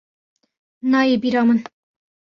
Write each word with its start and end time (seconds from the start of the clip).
Nayê 0.91 1.15
bîra 1.21 1.41
min! 1.47 1.59